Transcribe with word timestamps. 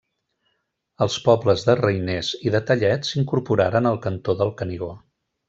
Els 1.05 1.17
pobles 1.27 1.65
de 1.67 1.75
Reiners 1.81 2.31
i 2.47 2.55
de 2.57 2.63
Tellet 2.71 3.11
s'incorporaren 3.11 3.91
al 3.93 4.01
Cantó 4.09 4.37
del 4.43 4.55
Canigó. 4.65 4.91